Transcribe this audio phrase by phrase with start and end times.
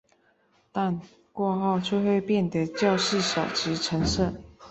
[0.71, 0.99] 但
[1.31, 4.33] 过后就会变得较细小及沉色。